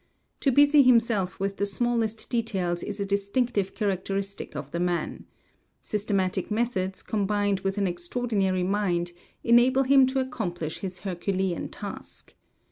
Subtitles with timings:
[0.39, 5.27] To busy himself with the smallest details is a distinctive characteristic of the man.
[5.79, 9.11] Systematic methods, combined with an extraordinary mind,
[9.43, 12.33] enable him to accomplish his herculean task.